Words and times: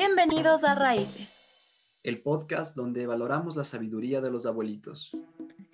Bienvenidos 0.00 0.62
a 0.62 0.76
Raíces. 0.76 1.90
El 2.04 2.22
podcast 2.22 2.76
donde 2.76 3.08
valoramos 3.08 3.56
la 3.56 3.64
sabiduría 3.64 4.20
de 4.20 4.30
los 4.30 4.46
abuelitos. 4.46 5.10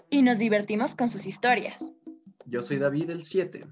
Y 0.08 0.22
nos 0.22 0.38
divertimos 0.38 0.94
con 0.94 1.10
sus 1.10 1.26
historias. 1.26 1.84
Yo 2.46 2.62
soy 2.62 2.78
David 2.78 3.10
el 3.10 3.22
7. 3.22 3.66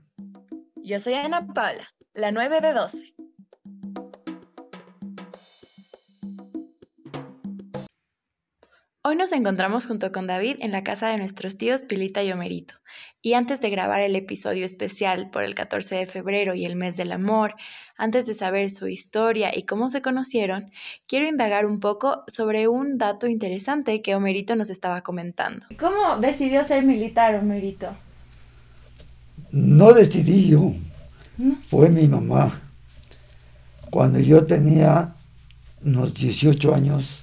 Yo 0.76 1.00
soy 1.00 1.14
Ana 1.14 1.46
Paula, 1.46 1.88
la 2.12 2.32
9 2.32 2.60
de 2.60 2.72
12. 2.74 3.14
Hoy 9.04 9.16
nos 9.16 9.32
encontramos 9.32 9.86
junto 9.86 10.12
con 10.12 10.26
David 10.26 10.56
en 10.60 10.72
la 10.72 10.84
casa 10.84 11.08
de 11.08 11.16
nuestros 11.16 11.56
tíos 11.56 11.84
Pilita 11.84 12.22
y 12.22 12.30
Homerito. 12.30 12.74
Y 13.24 13.34
antes 13.34 13.60
de 13.60 13.70
grabar 13.70 14.00
el 14.00 14.16
episodio 14.16 14.64
especial 14.64 15.30
por 15.30 15.44
el 15.44 15.54
14 15.54 15.94
de 15.94 16.06
febrero 16.06 16.56
y 16.56 16.64
el 16.64 16.74
mes 16.74 16.96
del 16.96 17.12
amor, 17.12 17.54
antes 17.96 18.26
de 18.26 18.34
saber 18.34 18.68
su 18.68 18.88
historia 18.88 19.56
y 19.56 19.62
cómo 19.62 19.90
se 19.90 20.02
conocieron, 20.02 20.72
quiero 21.06 21.28
indagar 21.28 21.64
un 21.64 21.78
poco 21.78 22.24
sobre 22.26 22.66
un 22.66 22.98
dato 22.98 23.28
interesante 23.28 24.02
que 24.02 24.16
Homerito 24.16 24.56
nos 24.56 24.70
estaba 24.70 25.02
comentando. 25.02 25.64
¿Cómo 25.78 26.16
decidió 26.16 26.64
ser 26.64 26.82
militar, 26.82 27.36
Homerito? 27.36 27.94
No 29.52 29.92
decidí 29.92 30.48
yo, 30.48 30.72
fue 31.68 31.90
mi 31.90 32.08
mamá. 32.08 32.60
Cuando 33.92 34.18
yo 34.18 34.46
tenía 34.46 35.14
unos 35.84 36.12
18 36.12 36.74
años, 36.74 37.22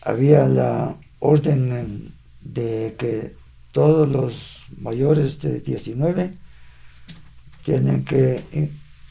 había 0.00 0.48
la 0.48 0.96
orden 1.18 2.14
de 2.40 2.94
que 2.98 3.35
todos 3.76 4.08
los 4.08 4.62
mayores 4.78 5.38
de 5.42 5.60
19 5.60 6.32
tienen 7.62 8.06
que 8.06 8.42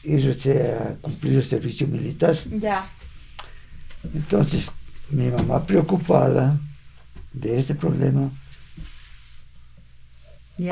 irse 0.02 0.74
a 0.74 0.96
cumplir 1.00 1.36
el 1.36 1.44
servicio 1.44 1.86
militar. 1.86 2.36
Ya. 2.50 2.90
Entonces, 4.12 4.68
mi 5.10 5.28
mamá 5.30 5.64
preocupada 5.64 6.58
de 7.32 7.60
este 7.60 7.76
problema, 7.76 8.28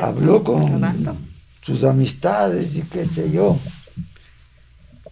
habló 0.01 0.43
con 0.43 1.17
sus 1.61 1.85
amistades 1.85 2.75
y 2.75 2.81
qué 2.81 3.05
sé 3.05 3.31
yo. 3.31 3.57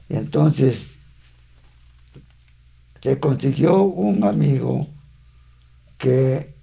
Y 0.09 0.17
entonces 0.17 0.87
se 3.01 3.17
consiguió 3.17 3.81
un 3.81 4.25
amigo 4.25 4.89
que 5.97 6.53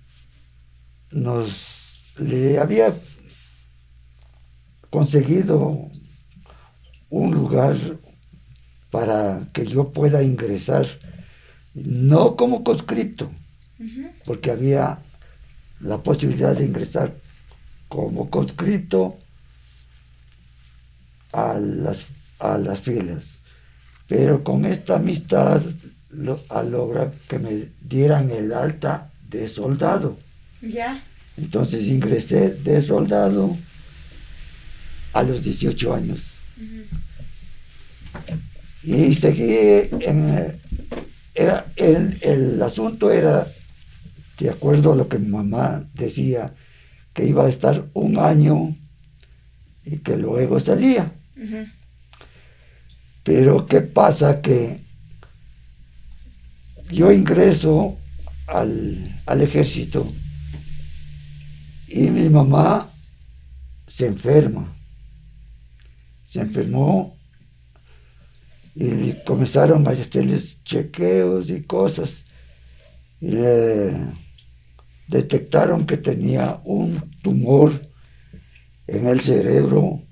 nos 1.13 1.80
le 2.21 2.59
había 2.59 2.95
conseguido 4.91 5.89
un 7.09 7.35
lugar 7.35 7.77
para 8.91 9.49
que 9.53 9.67
yo 9.67 9.93
pueda 9.93 10.23
ingresar, 10.23 10.87
no 11.75 12.37
como 12.37 12.63
conscripto, 12.65 13.31
porque 14.25 14.51
había 14.51 14.99
la 15.81 15.99
posibilidad 15.99 16.57
de 16.57 16.65
ingresar 16.65 17.15
como 17.89 18.29
conscripto 18.29 19.17
a 21.33 21.55
las, 21.59 22.01
a 22.39 22.59
las 22.59 22.81
filas. 22.81 23.39
Pero 24.07 24.43
con 24.45 24.65
esta 24.65 24.97
amistad 24.97 25.63
a 26.49 26.63
lograr 26.65 27.13
que 27.29 27.39
me 27.39 27.69
dieran 27.81 28.31
el 28.31 28.53
alta 28.53 29.11
de 29.29 29.49
soldado. 29.49 30.19
Ya. 30.61 31.03
Entonces 31.37 31.87
ingresé 31.87 32.51
de 32.51 32.83
soldado 32.83 33.57
a 35.13 35.23
los 35.23 35.43
18 35.43 35.95
años. 35.95 36.23
Y 38.83 39.15
seguí 39.15 39.89
en... 40.01 40.59
Era, 41.35 41.67
el, 41.77 42.19
el, 42.23 42.61
asunto 42.61 43.11
era, 43.11 43.47
de 44.39 44.51
acuerdo 44.51 44.93
a 44.93 44.97
lo 44.97 45.09
que 45.09 45.19
mi 45.19 45.29
mamá 45.29 45.89
decía, 45.95 46.55
que 47.15 47.25
iba 47.25 47.47
a 47.47 47.49
estar 47.49 47.87
un 47.95 48.19
año 48.19 48.75
y 49.85 49.99
que 49.99 50.17
luego 50.17 50.61
salía. 50.61 51.13
Pero 53.23 53.67
¿qué 53.67 53.81
pasa? 53.81 54.41
Que 54.41 54.81
yo 56.91 57.13
ingreso 57.13 57.97
al, 58.47 59.15
ejército 59.27 60.13
y 61.91 62.11
mi 62.11 62.29
mamá 62.29 62.93
se 63.87 64.07
enferma. 64.07 64.75
Se 66.27 66.41
enfermó 66.41 67.19
y 68.75 69.13
comenzaron 69.25 69.87
a 69.87 69.91
hacerles 69.91 70.63
chequeos 70.65 71.51
y 71.51 71.63
cosas. 71.63 72.25
Y 73.21 73.31
le 73.33 73.93
detectaron 75.09 75.87
que 75.87 75.97
tenía 75.97 76.61
un 76.65 77.19
tumor 77.23 77.89
en 78.87 79.09
el 79.09 79.21
cerebro 79.21 80.03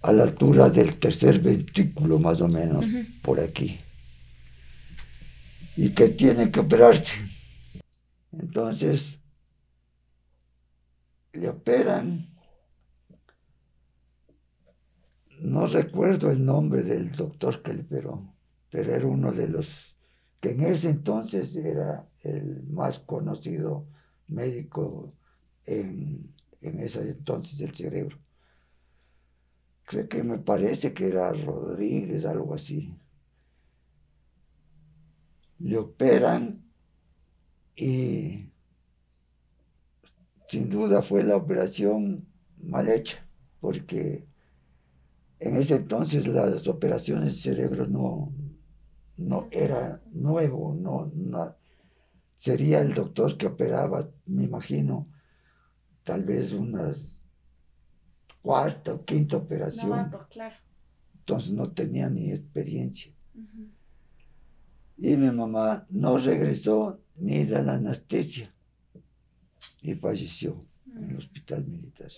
a 0.00 0.12
la 0.12 0.22
altura 0.22 0.70
del 0.70 0.96
tercer 0.98 1.40
ventrículo 1.40 2.18
más 2.18 2.40
o 2.40 2.48
menos, 2.48 2.86
por 3.20 3.40
aquí 3.40 3.80
y 5.78 5.90
que 5.90 6.08
tiene 6.08 6.50
que 6.50 6.58
operarse. 6.58 7.14
Entonces, 8.32 9.17
le 11.32 11.48
operan. 11.48 12.28
No 15.40 15.66
recuerdo 15.66 16.30
el 16.30 16.44
nombre 16.44 16.82
del 16.82 17.12
doctor 17.12 17.62
que 17.62 17.74
le 17.74 17.82
operó, 17.82 18.34
pero 18.70 18.94
era 18.94 19.06
uno 19.06 19.32
de 19.32 19.48
los 19.48 19.96
que 20.40 20.50
en 20.50 20.62
ese 20.62 20.90
entonces 20.90 21.54
era 21.56 22.08
el 22.22 22.62
más 22.64 22.98
conocido 23.00 23.86
médico 24.28 25.14
en, 25.64 26.34
en 26.60 26.80
ese 26.80 27.02
entonces 27.02 27.58
del 27.58 27.74
cerebro. 27.74 28.18
Creo 29.84 30.08
que 30.08 30.22
me 30.22 30.38
parece 30.38 30.92
que 30.92 31.08
era 31.08 31.32
Rodríguez, 31.32 32.24
algo 32.24 32.54
así 32.54 32.94
le 35.58 35.76
operan 35.76 36.62
y 37.76 38.47
sin 40.48 40.70
duda 40.70 41.02
fue 41.02 41.22
la 41.22 41.36
operación 41.36 42.26
mal 42.56 42.88
hecha, 42.88 43.24
porque 43.60 44.26
en 45.38 45.56
ese 45.56 45.76
entonces 45.76 46.26
las 46.26 46.66
operaciones 46.66 47.34
de 47.34 47.40
cerebro 47.40 47.86
no, 47.86 48.32
no 49.18 49.46
era 49.50 50.02
nuevo, 50.10 50.74
no, 50.74 51.12
sería 52.38 52.80
el 52.80 52.94
doctor 52.94 53.36
que 53.36 53.46
operaba, 53.46 54.08
me 54.26 54.44
imagino, 54.44 55.06
tal 56.02 56.24
vez 56.24 56.52
unas 56.52 57.22
cuarta 58.40 58.94
o 58.94 59.04
quinta 59.04 59.36
operación. 59.36 60.10
Entonces 61.18 61.52
no 61.52 61.72
tenía 61.72 62.08
ni 62.08 62.30
experiencia. 62.30 63.12
Y 64.96 65.16
mi 65.16 65.30
mamá 65.30 65.86
no 65.90 66.16
regresó 66.16 67.02
ni 67.16 67.44
de 67.44 67.62
la 67.62 67.74
anestesia 67.74 68.54
y 69.82 69.94
falleció 69.94 70.58
en 70.94 71.10
el 71.10 71.16
hospital 71.16 71.64
militar. 71.64 72.10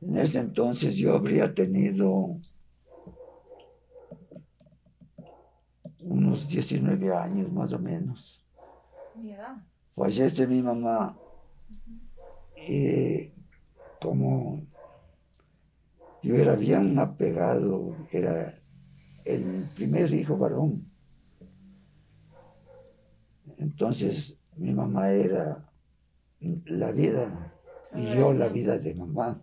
En 0.00 0.18
ese 0.18 0.40
entonces 0.40 0.96
yo 0.96 1.14
habría 1.14 1.54
tenido 1.54 2.40
unos 6.00 6.48
19 6.48 7.14
años 7.14 7.52
más 7.52 7.72
o 7.72 7.78
menos. 7.78 8.44
Fallece 9.94 10.46
mi 10.46 10.62
mamá 10.62 11.16
y 12.56 13.30
como 14.00 14.62
yo 16.22 16.36
era 16.36 16.56
bien 16.56 16.98
apegado, 16.98 17.96
era 18.10 18.58
el 19.24 19.68
primer 19.74 20.12
hijo 20.12 20.36
varón. 20.36 20.90
Entonces 23.58 24.36
mi 24.56 24.72
mamá 24.72 25.10
era 25.10 25.68
la 26.40 26.92
vida 26.92 27.52
y 27.94 28.14
yo 28.14 28.32
la 28.32 28.48
vida 28.48 28.78
de 28.78 28.94
mamá. 28.94 29.40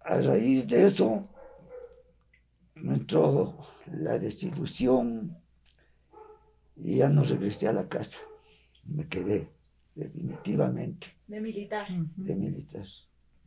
A 0.00 0.20
raíz 0.20 0.66
de 0.68 0.86
eso 0.86 1.28
me 2.74 2.94
entró 2.94 3.56
la 3.86 4.18
desilusión 4.18 5.36
y 6.76 6.96
ya 6.96 7.08
no 7.08 7.24
regresé 7.24 7.68
a 7.68 7.72
la 7.72 7.88
casa. 7.88 8.18
Me 8.84 9.08
quedé 9.08 9.48
definitivamente. 9.94 11.06
De 11.26 11.40
militar. 11.40 11.86
De 12.16 12.34
militar. 12.34 12.84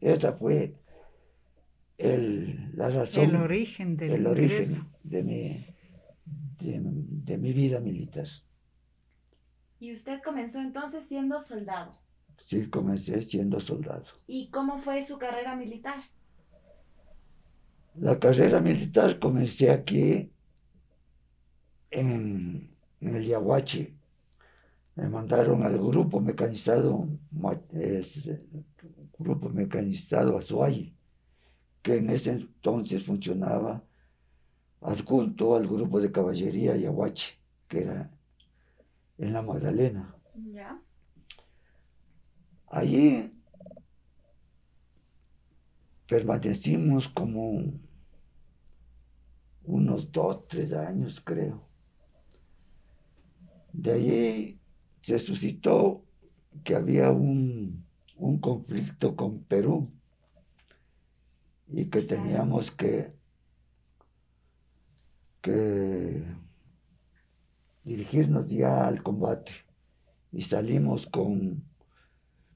Esa 0.02 0.34
fue 0.34 0.74
el, 1.98 2.72
la 2.76 2.90
razón, 2.90 3.30
el 3.30 3.36
origen, 3.36 3.98
del 3.98 4.12
el 4.12 4.28
origen 4.28 4.88
de, 5.04 5.24
mi, 5.24 5.66
de, 6.60 7.38
mi 7.38 7.54
vida 7.54 7.80
militar. 7.80 8.28
¿Y 9.80 9.94
usted 9.94 10.22
comenzó 10.24 10.60
entonces 10.60 11.08
siendo 11.08 11.42
soldado? 11.42 11.98
Sí, 12.46 12.68
comencé 12.68 13.22
siendo 13.24 13.60
soldado. 13.60 14.06
¿Y 14.28 14.50
cómo 14.50 14.80
fue 14.80 15.04
su 15.04 15.18
carrera 15.18 15.56
militar? 15.56 16.00
La 17.96 18.20
carrera 18.20 18.60
militar 18.60 19.20
comencé 19.20 19.72
aquí 19.72 20.32
en, 21.90 22.70
en 23.02 23.16
el 23.16 23.26
Yaguachi. 23.26 23.94
Me 24.96 25.10
mandaron 25.10 25.64
al 25.64 25.78
grupo 25.78 26.20
mecanizado, 26.20 27.08
grupo 29.20 29.50
mecanizado 29.50 30.38
Azuay, 30.38 30.96
que 31.84 31.98
en 31.98 32.10
ese 32.10 32.32
entonces 32.32 33.06
funcionaba 33.06 33.84
adjunto 34.82 35.56
al 35.56 35.68
grupo 35.68 36.00
de 36.00 36.12
caballería 36.12 36.76
Yaguachi, 36.76 37.34
que 37.68 37.82
era 37.82 38.12
en 39.18 39.34
la 39.34 39.42
Magdalena. 39.42 40.16
Ya. 40.54 40.80
Allí 42.68 43.32
permanecimos 46.08 47.08
como 47.10 47.74
unos 49.64 50.12
dos, 50.12 50.48
tres 50.48 50.74
años, 50.74 51.22
creo. 51.24 51.68
De 53.74 53.92
allí 53.92 54.60
se 55.02 55.20
suscitó 55.20 56.04
que 56.64 56.76
había 56.76 57.12
un, 57.12 57.86
un 58.16 58.40
conflicto 58.40 59.16
con 59.16 59.44
Perú 59.44 59.92
y 61.68 61.86
que 61.86 62.02
teníamos 62.02 62.72
que, 62.72 63.17
que 65.42 66.24
dirigirnos 67.84 68.48
ya 68.48 68.88
al 68.88 69.02
combate. 69.02 69.52
Y 70.32 70.42
salimos 70.42 71.08
con, 71.08 71.64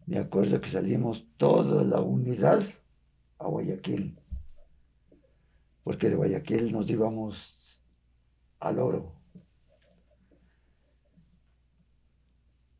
me 0.05 0.19
acuerdo 0.19 0.59
que 0.59 0.69
salimos 0.69 1.25
toda 1.37 1.83
la 1.83 2.01
unidad 2.01 2.63
a 3.39 3.47
Guayaquil, 3.47 4.19
porque 5.83 6.09
de 6.09 6.15
Guayaquil 6.15 6.71
nos 6.71 6.89
íbamos 6.89 7.81
al 8.59 8.79
oro. 8.79 9.13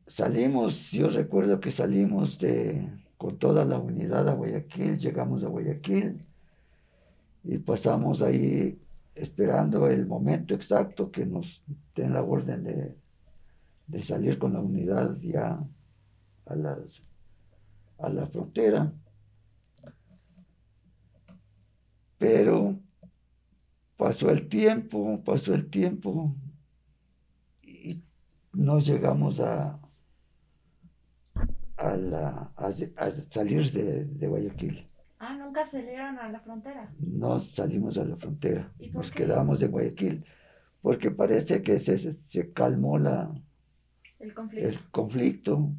Salimos, 0.06 0.90
yo 0.90 1.08
recuerdo 1.08 1.58
que 1.58 1.70
salimos 1.70 2.38
de, 2.38 2.86
con 3.16 3.38
toda 3.38 3.64
la 3.64 3.78
unidad 3.78 4.28
a 4.28 4.34
Guayaquil, 4.34 4.98
llegamos 4.98 5.42
a 5.42 5.48
Guayaquil 5.48 6.20
y 7.44 7.58
pasamos 7.58 8.20
ahí 8.20 8.81
esperando 9.14 9.88
el 9.88 10.06
momento 10.06 10.54
exacto 10.54 11.10
que 11.10 11.26
nos 11.26 11.62
den 11.94 12.14
la 12.14 12.22
orden 12.22 12.64
de, 12.64 12.96
de 13.86 14.02
salir 14.02 14.38
con 14.38 14.54
la 14.54 14.60
unidad 14.60 15.18
ya 15.20 15.62
a, 16.46 16.54
las, 16.54 17.02
a 17.98 18.08
la 18.08 18.26
frontera. 18.26 18.92
Pero 22.18 22.78
pasó 23.96 24.30
el 24.30 24.48
tiempo, 24.48 25.22
pasó 25.24 25.54
el 25.54 25.68
tiempo 25.68 26.34
y 27.62 28.00
no 28.52 28.78
llegamos 28.78 29.40
a, 29.40 29.78
a, 31.76 31.96
la, 31.96 32.52
a, 32.56 32.72
salir 33.30 33.70
de, 33.72 34.04
de, 34.04 34.28
Guayaquil. 34.28 34.86
Ah, 35.24 35.34
nunca 35.36 35.64
salieron 35.66 36.18
a 36.18 36.28
la 36.28 36.40
frontera. 36.40 36.92
No 36.98 37.38
salimos 37.40 37.96
a 37.98 38.04
la 38.04 38.16
frontera, 38.16 38.72
¿Y 38.78 38.88
por 38.88 39.02
nos 39.02 39.10
qué? 39.10 39.22
quedamos 39.22 39.62
en 39.62 39.70
Guayaquil, 39.70 40.24
porque 40.80 41.10
parece 41.10 41.62
que 41.62 41.78
se, 41.80 41.96
se 42.28 42.52
calmó 42.52 42.98
la, 42.98 43.32
El 44.18 44.34
conflicto. 44.34 44.68
el 44.68 44.90
conflicto 44.90 45.70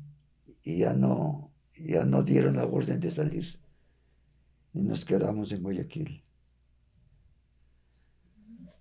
y 0.63 0.78
ya 0.80 0.94
no, 0.94 1.51
ya 1.78 2.06
no 2.06 2.24
dieron 2.24 2.56
la 2.56 2.66
orden 2.66 3.00
de 3.00 3.12
salir 3.12 3.45
y 4.74 4.81
nos 4.81 5.06
quedamos 5.06 5.51
en 5.51 5.63
Guayaquil. 5.63 6.24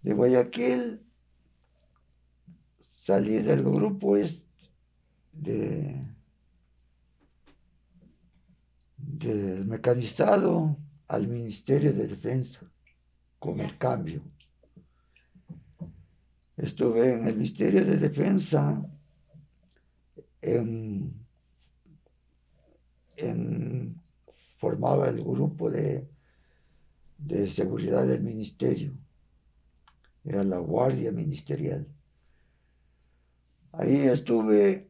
De 0.03 0.13
Guayaquil 0.15 1.01
salí 2.91 3.43
del 3.43 3.63
grupo 3.65 4.17
es 4.17 4.45
de 5.33 5.97
mecanizado 9.25 10.77
al 11.09 11.29
Ministerio 11.29 11.93
de 11.93 12.07
Defensa 12.07 12.61
con 13.39 13.61
el 13.61 13.77
cambio. 13.79 14.23
Estuve 16.57 17.15
en 17.15 17.27
el 17.27 17.35
Ministerio 17.35 17.85
de 17.85 17.97
Defensa 17.97 18.85
en, 20.41 21.15
en 23.17 24.01
formaba 24.59 25.09
el 25.09 25.23
grupo 25.23 25.71
de, 25.71 26.09
de 27.19 27.49
seguridad 27.49 28.07
del 28.07 28.23
ministerio. 28.23 28.93
Era 30.25 30.45
la 30.45 30.59
guardia 30.59 31.11
ministerial. 31.11 31.87
Ahí 33.73 33.97
estuve 34.07 34.89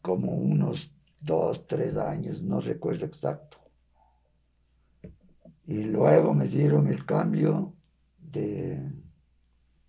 como 0.00 0.32
unos 0.32 0.90
dos, 1.22 1.66
tres 1.66 1.96
años, 1.96 2.42
no 2.42 2.60
recuerdo 2.60 3.06
exacto. 3.06 3.58
Y 5.66 5.84
luego 5.84 6.34
me 6.34 6.48
dieron 6.48 6.88
el 6.88 7.06
cambio 7.06 7.72
de, 8.18 8.92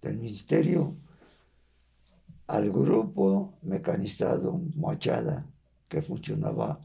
del 0.01 0.18
ministerio 0.18 0.95
al 2.47 2.69
grupo 2.69 3.57
mecanizado 3.63 4.62
Moachada, 4.75 5.45
que 5.89 6.01
funcionaba 6.01 6.80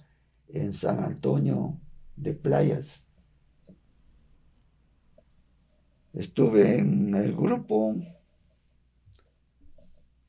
en 0.48 0.72
San 0.72 1.04
Antonio 1.04 1.78
de 2.16 2.32
Playas. 2.32 3.04
Estuve 6.14 6.78
en 6.78 7.14
el 7.14 7.36
grupo 7.36 7.94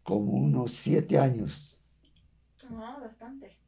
como 0.03 0.33
unos 0.33 0.73
siete 0.73 1.17
años. 1.17 1.79
Ah, 2.71 2.97
bastante. 3.01 3.58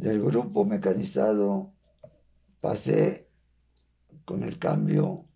Del 0.00 0.22
grupo 0.22 0.64
mecanizado 0.64 1.74
pasé 2.58 3.28
con 4.24 4.42
el 4.44 4.58
cambio 4.58 5.26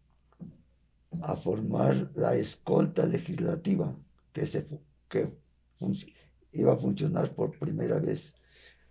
a 1.21 1.37
formar 1.37 2.11
la 2.15 2.35
escolta 2.35 3.05
legislativa 3.05 3.95
que, 4.33 4.47
se, 4.47 4.67
que 5.11 5.31
iba 6.53 6.73
a 6.73 6.77
funcionar 6.79 7.35
por 7.35 7.59
primera 7.59 7.99
vez. 7.99 8.35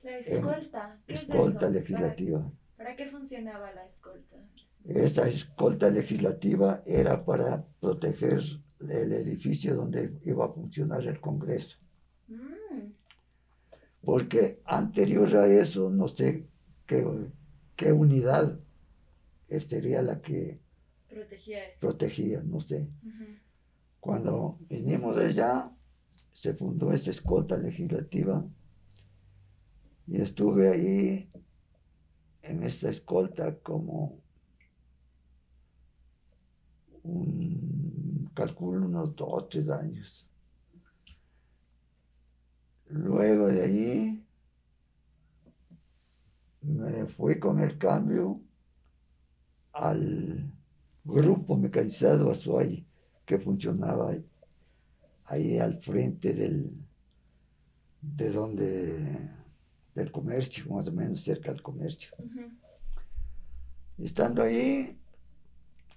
La 0.04 0.20
escolta. 0.20 1.02
¿Qué 1.08 1.16
escolta 1.16 1.66
es 1.66 1.72
eso? 1.72 1.80
legislativa. 1.80 2.40
¿Para, 2.42 2.52
¿Para 2.78 2.96
qué 2.96 3.08
funcionaba 3.08 3.74
la 3.74 3.86
escolta? 3.88 4.38
Esa 4.86 5.28
escolta 5.28 5.90
legislativa 5.90 6.84
era 6.86 7.26
para 7.26 7.66
proteger 7.80 8.44
el 8.80 9.12
edificio 9.12 9.76
donde 9.76 10.20
iba 10.24 10.46
a 10.46 10.50
funcionar 10.50 11.02
el 11.08 11.20
Congreso. 11.20 11.78
Mm, 12.28 12.92
Porque 14.04 14.62
anterior 14.66 15.36
a 15.36 15.48
eso, 15.48 15.90
no 15.90 16.08
sé 16.08 16.46
qué, 16.86 17.06
qué 17.76 17.92
unidad 17.92 18.60
sería 19.62 20.02
la 20.02 20.22
que 20.22 20.60
protegía 21.10 21.68
eso. 21.68 21.80
protegía, 21.80 22.42
no 22.44 22.60
sé. 22.60 22.88
Cuando 24.00 24.58
vinimos 24.70 25.16
de 25.16 25.28
allá, 25.28 25.72
se 26.34 26.54
fundó 26.54 26.92
esa 26.92 27.12
escolta 27.12 27.58
legislativa 27.58 28.46
y 30.08 30.22
estuve 30.22 30.70
ahí 30.70 31.30
en 32.42 32.64
esa 32.64 32.90
escolta 32.90 33.56
como 33.60 34.20
un, 37.04 38.30
calculo 38.34 38.86
unos 38.86 39.16
dos 39.16 39.30
o 39.32 39.46
tres 39.46 39.70
años. 39.70 40.28
Luego 42.94 43.48
de 43.48 43.64
allí 43.64 44.24
me 46.62 47.08
fui 47.08 47.40
con 47.40 47.60
el 47.60 47.80
cambio 47.80 48.40
al 49.72 50.54
grupo 51.04 51.58
mecanizado 51.58 52.30
Azuay 52.30 52.86
que 53.26 53.40
funcionaba 53.40 54.12
ahí, 54.12 54.26
ahí 55.26 55.58
al 55.58 55.82
frente 55.82 56.36
del, 56.36 56.72
de 58.00 58.32
donde, 58.32 59.28
del 59.96 60.12
comercio, 60.12 60.72
más 60.72 60.88
o 60.88 60.92
menos 60.92 61.22
cerca 61.22 61.52
del 61.52 61.64
comercio. 61.64 62.12
Estando 63.98 64.44
ahí, 64.44 64.96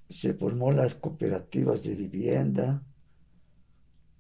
se 0.09 0.33
formó 0.33 0.73
las 0.73 0.95
cooperativas 0.95 1.83
de 1.83 1.95
vivienda, 1.95 2.83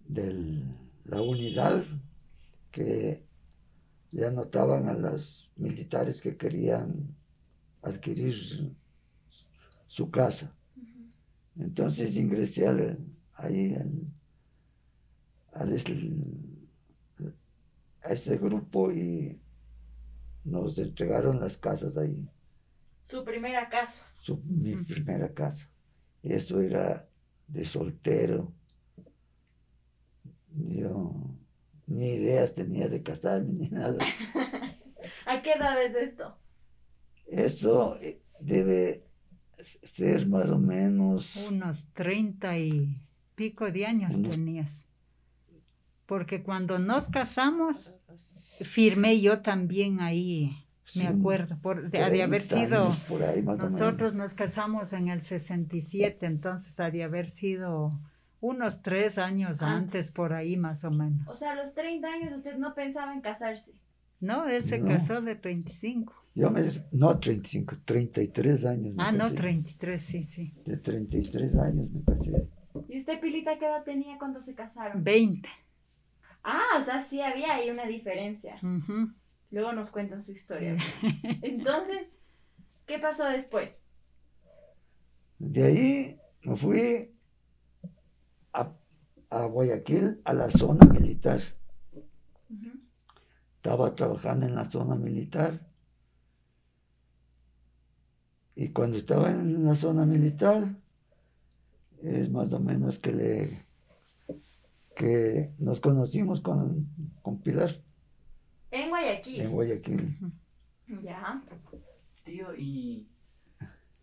de 0.07 0.63
la 1.07 1.23
unidad 1.23 1.83
que 2.77 3.23
le 4.13 4.27
anotaban 4.27 4.87
a 4.89 4.93
los 4.93 5.51
militares 5.57 6.21
que 6.21 6.37
querían 6.37 7.17
adquirir 7.81 8.35
su 9.87 10.11
casa. 10.11 10.55
Entonces 11.59 12.17
ingresé 12.17 12.67
al- 12.67 12.99
ahí 13.35 13.75
al- 13.75 14.13
al 15.55 15.73
es- 15.73 15.87
a 18.03 18.13
ese 18.13 18.37
grupo 18.37 18.93
y 18.93 19.41
nos 20.45 20.77
entregaron 20.79 21.41
las 21.41 21.57
casas 21.57 21.97
ahí 21.97 22.29
Su 23.05 23.25
primera 23.25 23.71
casa. 23.71 24.05
su- 24.21 24.43
mi 24.45 24.77
primera 24.85 25.33
casa. 25.33 25.67
Eso 26.23 26.61
era 26.61 27.09
de 27.49 27.65
soltero. 27.65 28.53
Yo 30.53 31.15
ni 31.87 32.09
ideas 32.11 32.55
tenía 32.55 32.89
de 32.89 33.03
casarme 33.03 33.53
ni 33.53 33.69
nada. 33.71 33.99
¿A 35.27 35.43
qué 35.43 35.53
edad 35.53 35.83
es 35.83 35.95
esto? 35.95 36.37
Eso 37.27 37.97
eh, 38.01 38.21
debe 38.41 39.05
ser 39.83 40.27
más 40.29 40.51
o 40.51 40.59
menos 40.59 41.37
Unos 41.49 41.87
treinta 41.93 42.57
y 42.59 42.95
pico 43.35 43.71
de 43.71 43.87
años 43.87 44.15
Unos- 44.17 44.31
tenías. 44.31 44.89
Porque 46.07 46.43
cuando 46.45 46.79
nos 46.79 47.09
casamos, 47.09 47.93
firmé 48.65 49.21
yo 49.21 49.41
también 49.43 49.99
ahí, 50.01 50.53
me 50.95 51.03
sí, 51.03 51.07
acuerdo, 51.07 51.59
por, 51.61 51.91
de, 51.91 51.99
ha 52.01 52.09
de 52.11 52.23
haber 52.23 52.45
30 52.47 52.67
sido, 52.67 52.85
años 52.87 53.05
por 53.09 53.23
ahí 53.25 53.43
más 53.43 53.59
o 53.59 53.65
nosotros 53.65 54.15
nos 54.15 54.33
casamos 54.35 54.93
en 54.93 55.09
el 55.09 55.21
67, 55.21 56.25
entonces 56.27 56.79
ha 56.79 56.93
de 56.93 57.03
haber 57.03 57.29
sido 57.29 57.99
unos 58.47 58.83
tres 58.83 59.19
años 59.19 59.63
Antes. 59.63 59.83
antes, 59.85 60.11
por 60.13 60.33
ahí 60.33 60.57
más 60.57 60.85
o 60.85 60.91
menos. 60.91 61.29
O 61.29 61.35
sea, 61.35 61.53
a 61.53 61.55
los 61.57 61.75
30 61.75 62.07
años 62.09 62.33
usted 62.37 62.57
no 62.57 62.75
pensaba 62.75 63.13
en 63.15 63.21
casarse. 63.21 63.73
No, 64.21 64.47
él 64.49 64.63
se 64.65 64.79
No. 64.79 64.89
casó 64.89 65.21
de 65.21 65.35
35. 65.37 66.15
Yo 66.35 66.51
me, 66.51 66.63
no 66.93 67.19
35, 67.19 67.77
33 67.85 68.65
años. 68.67 68.95
me 68.95 69.03
Ah, 69.03 69.13
no, 69.13 69.25
casé. 69.25 69.37
33, 69.37 70.03
sí, 70.03 70.23
sí. 70.23 70.53
De 70.65 70.77
33 70.77 71.55
años 71.57 71.91
me 71.91 72.03
casé. 72.05 72.47
¿Y 72.89 72.99
usted, 72.99 73.21
Pilita, 73.21 73.59
qué 73.59 73.65
edad 73.67 73.85
tenía 73.85 74.19
cuando 74.19 74.41
se 74.43 74.55
casaron? 74.55 75.03
20. 75.03 75.49
Ah, 76.45 76.79
o 76.81 76.85
sea, 76.85 77.03
sí 77.09 77.21
había 77.23 77.55
ahí 77.55 77.71
una 77.71 77.87
diferencia. 77.87 78.57
Luego 79.51 79.73
nos 79.73 79.91
cuentan 79.91 80.23
su 80.25 80.33
historia. 80.33 80.77
Entonces, 81.43 82.09
¿qué 82.87 82.99
pasó 82.99 83.25
después? 83.25 83.79
De 85.39 85.63
ahí 85.65 86.17
me 86.43 86.57
fui 86.57 87.11
a, 88.57 88.73
a 89.31 89.45
Guayaquil, 89.47 90.21
a 90.25 90.33
la 90.35 90.51
zona 90.51 90.87
militar. 90.87 91.41
Estaba 93.57 93.95
trabajando 93.95 94.47
en 94.47 94.55
la 94.55 94.71
zona 94.71 94.95
militar. 94.95 95.61
Y 98.55 98.69
cuando 98.71 98.97
estaba 98.97 99.31
en 99.31 99.65
la 99.65 99.77
zona 99.77 100.07
militar, 100.07 100.75
es 102.03 102.31
más 102.31 102.53
o 102.53 102.61
menos 102.61 102.99
que 102.99 103.13
le 103.13 103.67
que 104.95 105.51
nos 105.59 105.81
conocimos 105.81 106.41
con, 106.41 106.89
con 107.21 107.43
Pilar 107.43 107.71
En 108.71 108.89
Guayaquil. 108.89 109.41
en 109.43 109.51
Guayaquil. 109.53 110.17
Ya. 111.03 111.45
Tío, 112.25 112.55
y 112.57 113.07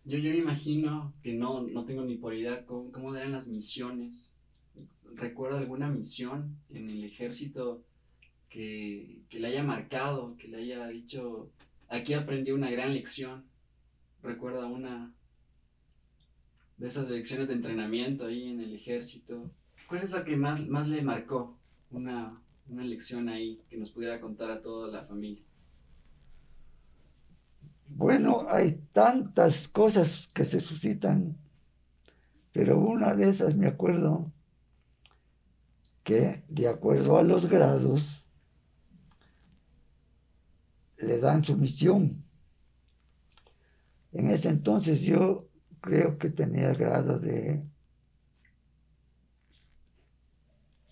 yo, 0.06 0.20
yo 0.20 0.30
me 0.30 0.38
imagino 0.38 1.14
que 1.24 1.34
no, 1.34 1.62
no 1.62 1.86
tengo 1.86 2.04
ni 2.06 2.18
por 2.18 2.36
idea 2.36 2.64
cómo, 2.68 2.92
cómo 2.92 3.16
eran 3.16 3.32
las 3.32 3.48
misiones. 3.48 4.36
¿Recuerda 5.16 5.60
alguna 5.60 5.90
misión 5.90 6.58
en 6.70 6.90
el 6.90 7.04
ejército 7.04 7.84
que, 8.50 9.22
que 9.30 9.40
le 9.40 9.48
haya 9.48 9.64
marcado, 9.64 10.36
que 10.38 10.48
le 10.48 10.58
haya 10.58 10.88
dicho, 10.88 11.52
aquí 11.88 12.14
aprendí 12.14 12.52
una 12.52 12.72
gran 12.72 12.94
lección? 12.94 13.46
¿Recuerda 14.22 14.66
una 14.66 15.14
de 16.78 16.88
esas 16.88 17.10
lecciones 17.10 17.48
de 17.48 17.54
entrenamiento 17.54 18.26
ahí 18.26 18.50
en 18.50 18.60
el 18.60 18.74
ejército? 18.74 19.50
¿Cuál 19.88 20.04
es 20.04 20.12
la 20.12 20.26
que 20.26 20.36
más, 20.36 20.68
más 20.68 20.88
le 20.88 21.02
marcó 21.02 21.58
una, 21.92 22.42
una 22.68 22.84
lección 22.84 23.30
ahí 23.30 23.62
que 23.70 23.78
nos 23.78 23.92
pudiera 23.92 24.20
contar 24.20 24.50
a 24.50 24.62
toda 24.62 24.88
la 24.90 25.06
familia? 25.06 25.44
Bueno, 27.88 28.48
hay 28.50 28.82
tantas 28.92 29.68
cosas 29.68 30.28
que 30.34 30.46
se 30.46 30.60
suscitan, 30.60 31.38
pero 32.52 32.80
una 32.80 33.16
de 33.16 33.30
esas 33.30 33.56
me 33.56 33.68
acuerdo 33.68 34.33
que 36.04 36.44
de 36.48 36.68
acuerdo 36.68 37.18
a 37.18 37.24
los 37.24 37.50
grados 37.50 38.26
le 40.98 41.18
dan 41.20 41.44
su 41.44 41.58
misión. 41.58 42.24
En 44.12 44.30
ese 44.30 44.50
entonces 44.50 45.02
yo 45.02 45.48
creo 45.82 46.18
que 46.18 46.30
tenía 46.30 46.70
el 46.70 46.78
grado 46.78 47.20
de 47.20 47.64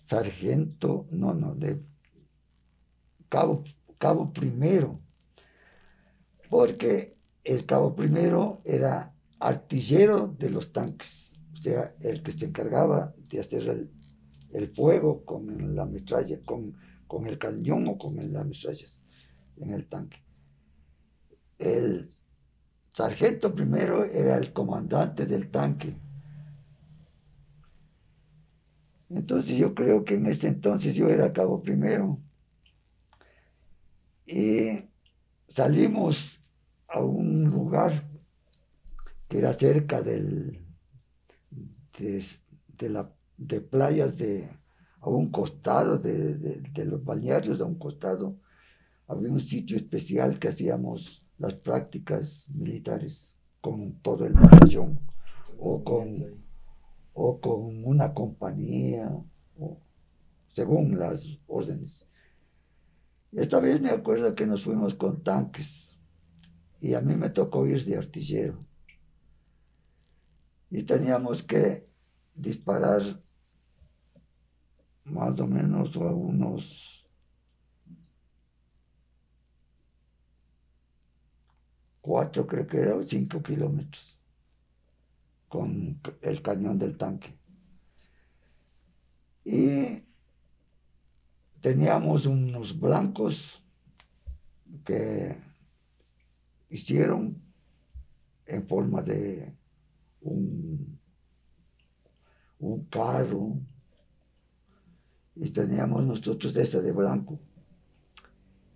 sargento, 0.06 1.06
no, 1.10 1.32
no, 1.32 1.54
de 1.54 1.80
cabo, 3.28 3.64
cabo 3.98 4.32
primero 4.32 5.00
porque 6.52 7.16
el 7.44 7.64
cabo 7.64 7.96
primero 7.96 8.60
era 8.66 9.14
artillero 9.40 10.28
de 10.38 10.50
los 10.50 10.70
tanques, 10.70 11.32
o 11.54 11.56
sea, 11.56 11.94
el 12.00 12.22
que 12.22 12.30
se 12.30 12.44
encargaba 12.44 13.14
de 13.16 13.40
hacer 13.40 13.62
el, 13.70 13.90
el 14.52 14.74
fuego 14.74 15.24
con 15.24 15.74
la 15.74 15.86
metralla, 15.86 16.40
con, 16.44 16.76
con 17.06 17.26
el 17.26 17.38
cañón 17.38 17.88
o 17.88 17.98
con 17.98 18.16
las 18.16 18.46
metrallas 18.46 18.98
en 19.56 19.70
el 19.70 19.86
tanque. 19.86 20.22
El 21.58 22.10
sargento 22.92 23.54
primero 23.54 24.04
era 24.04 24.36
el 24.36 24.52
comandante 24.52 25.26
del 25.26 25.50
tanque. 25.50 25.96
Entonces 29.08 29.56
yo 29.56 29.74
creo 29.74 30.04
que 30.04 30.14
en 30.14 30.26
ese 30.26 30.48
entonces 30.48 30.94
yo 30.94 31.08
era 31.08 31.32
cabo 31.32 31.62
primero. 31.62 32.18
Y 34.26 34.84
salimos 35.48 36.40
a 36.88 37.00
un 37.00 37.44
lugar 37.44 38.08
que 39.28 39.38
era 39.38 39.52
cerca 39.54 40.02
del, 40.02 40.64
de, 41.98 42.24
de 42.68 42.88
la, 42.88 43.12
de 43.48 43.60
playas 43.60 44.16
de, 44.16 44.48
a 45.00 45.08
un 45.08 45.30
costado 45.30 45.98
de, 45.98 46.34
de- 46.36 46.84
los 46.84 47.04
balnearios, 47.04 47.60
a 47.60 47.64
un 47.64 47.78
costado, 47.78 48.36
había 49.08 49.30
un 49.30 49.40
sitio 49.40 49.76
especial 49.76 50.38
que 50.38 50.48
hacíamos 50.48 51.24
las 51.38 51.54
prácticas 51.54 52.46
militares 52.50 53.36
con 53.60 54.00
todo 54.02 54.26
el 54.26 54.34
batallón 54.34 55.00
o 55.58 55.82
con, 55.84 56.44
o 57.14 57.40
con 57.40 57.84
una 57.84 58.14
compañía, 58.14 59.10
o 59.58 59.78
según 60.48 60.98
las 60.98 61.26
órdenes. 61.46 62.06
Esta 63.32 63.58
vez 63.58 63.80
me 63.80 63.90
acuerdo 63.90 64.34
que 64.36 64.46
nos 64.46 64.62
fuimos 64.62 64.94
con 64.94 65.24
tanques 65.24 65.98
y 66.80 66.94
a 66.94 67.00
mí 67.00 67.16
me 67.16 67.30
tocó 67.30 67.66
ir 67.66 67.84
de 67.84 67.96
artillero. 67.96 68.66
Y 70.70 70.82
teníamos 70.84 71.42
que 71.44 71.86
disparar 72.34 73.02
más 75.04 75.38
o 75.40 75.46
menos 75.46 75.96
a 75.96 76.00
unos 76.00 77.04
cuatro, 82.00 82.46
creo 82.46 82.66
que 82.66 82.78
era, 82.78 82.96
o 82.96 83.02
cinco 83.02 83.42
kilómetros 83.42 84.18
con 85.48 86.00
el 86.22 86.42
cañón 86.42 86.78
del 86.78 86.96
tanque. 86.96 87.34
Y 89.44 90.02
teníamos 91.60 92.26
unos 92.26 92.78
blancos 92.78 93.62
que 94.84 95.36
hicieron 96.70 97.40
en 98.46 98.66
forma 98.66 99.02
de 99.02 99.52
un, 100.22 100.98
un 102.58 102.84
carro 102.86 103.58
y 105.36 105.50
teníamos 105.50 106.04
nosotros 106.04 106.56
esa 106.56 106.80
de 106.80 106.92
blanco 106.92 107.38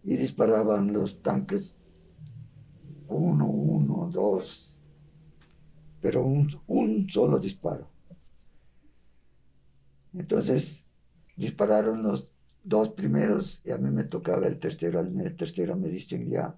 y 0.04 0.16
disparaban 0.16 0.92
los 0.92 1.20
tanques 1.22 1.74
uno, 3.08 3.46
uno, 3.46 4.10
dos, 4.12 4.80
pero 6.00 6.24
un, 6.24 7.08
solo 7.10 7.38
disparo. 7.38 7.88
Entonces 10.12 10.84
dispararon 11.36 12.02
los 12.02 12.28
dos 12.62 12.90
primeros 12.90 13.60
y 13.64 13.70
a 13.70 13.78
mí 13.78 13.90
me 13.90 14.04
tocaba 14.04 14.46
el 14.46 14.58
tercero. 14.58 15.00
En 15.00 15.20
el 15.20 15.36
tercero 15.36 15.76
me 15.76 15.88
dicen 15.88 16.30
ya, 16.30 16.56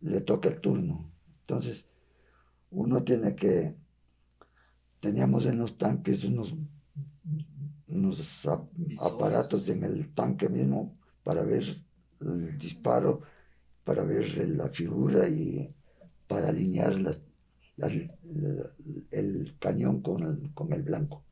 le 0.00 0.20
toca 0.20 0.48
el 0.48 0.60
turno. 0.60 1.10
Entonces 1.40 1.86
uno 2.70 3.02
tiene 3.02 3.34
que, 3.34 3.74
teníamos 5.00 5.46
en 5.46 5.58
los 5.58 5.78
tanques 5.78 6.24
unos, 6.24 6.54
unos 8.06 8.46
ap- 8.46 8.68
aparatos 9.00 9.68
en 9.68 9.84
el 9.84 10.14
tanque 10.14 10.48
mismo 10.48 10.96
para 11.22 11.42
ver 11.42 11.64
el 12.20 12.58
disparo, 12.58 13.22
para 13.84 14.04
ver 14.04 14.26
la 14.48 14.68
figura 14.68 15.28
y 15.28 15.72
para 16.26 16.48
alinear 16.48 16.98
las- 16.98 17.20
las- 17.76 17.92
la- 17.92 18.70
el 19.10 19.54
cañón 19.58 20.00
con 20.02 20.22
el, 20.22 20.54
con 20.54 20.72
el 20.72 20.82
blanco. 20.82 21.22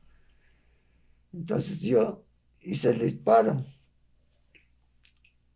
Entonces 1.33 1.79
yo 1.81 2.23
hice 2.61 2.89
el 2.91 2.99
disparo. 2.99 3.65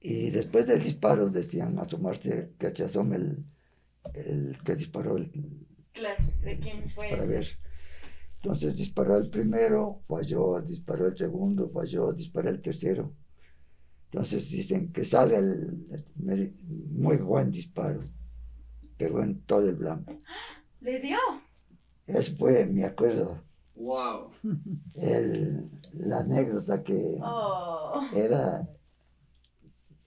Y 0.01 0.29
después 0.29 0.65
del 0.65 0.81
disparo 0.81 1.29
decían 1.29 1.77
asomarse, 1.79 2.53
que 2.57 2.73
se 2.75 2.85
asome 2.85 3.17
el, 3.17 3.45
el 4.13 4.57
que 4.63 4.75
disparó 4.75 5.17
el, 5.17 5.31
Claro, 5.93 6.23
¿de 6.43 6.57
quién 6.59 6.89
fue 6.89 7.09
para 7.09 7.23
ese? 7.23 7.33
ver. 7.33 7.47
Entonces 8.41 8.75
disparó 8.75 9.17
el 9.17 9.29
primero, 9.29 10.01
falló, 10.07 10.61
disparó 10.61 11.07
el 11.07 11.17
segundo, 11.17 11.69
falló, 11.69 12.13
disparó 12.13 12.49
el 12.49 12.61
tercero. 12.61 13.13
Entonces 14.11 14.49
dicen 14.49 14.91
que 14.93 15.03
sale 15.03 15.35
el, 15.37 15.85
el- 16.27 16.53
muy 16.89 17.17
buen 17.17 17.51
disparo, 17.51 18.01
pegó 18.97 19.21
en 19.21 19.41
todo 19.41 19.67
el 19.67 19.75
blanco. 19.75 20.13
¿Le 20.81 20.99
dio? 21.01 21.17
Eso 22.07 22.35
fue, 22.37 22.65
me 22.65 22.85
acuerdo, 22.85 23.43
¡Wow! 23.75 24.31
el- 24.95 25.69
la 25.93 26.19
anécdota 26.19 26.81
que 26.83 27.17
Oh. 27.21 28.01
era 28.15 28.67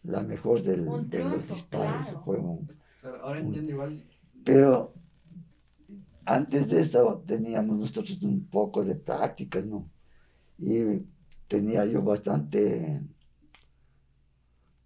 la 0.04 0.22
mejor 0.22 0.62
del- 0.62 0.88
Un 0.88 1.08
de 1.10 1.18
los 1.18 1.28
triunfo, 1.30 1.54
disparos. 1.54 2.02
claro. 2.06 2.22
fue 2.24 2.38
un- 2.38 2.66
Claro, 3.00 3.24
ahora 3.24 3.40
entiendo 3.40 3.72
igual. 3.72 4.04
pero 4.44 4.94
antes 6.24 6.68
de 6.68 6.80
eso 6.80 7.22
teníamos 7.26 7.78
nosotros 7.78 8.22
un 8.22 8.46
poco 8.48 8.84
de 8.84 8.94
prácticas, 8.94 9.64
¿no? 9.64 9.90
Y 10.58 11.04
tenía 11.48 11.84
yo 11.86 12.02
bastante, 12.02 13.02